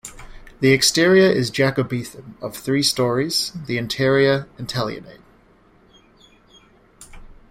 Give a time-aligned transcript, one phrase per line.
[0.61, 5.21] The exterior is Jacobethan, of three storeys, the interior Italianate.